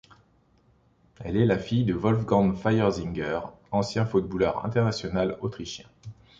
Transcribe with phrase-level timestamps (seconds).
[1.19, 5.85] Elle est la fille de Wolfgang Feiersinger, ancien footballeur international autrichien.